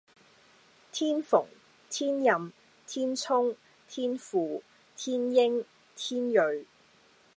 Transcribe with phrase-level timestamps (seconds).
[0.91, 1.45] 天蓬、
[1.87, 2.51] 天任、
[2.87, 3.55] 天衝、
[3.87, 4.63] 天輔、
[4.95, 5.63] 天英、
[5.95, 6.65] 天芮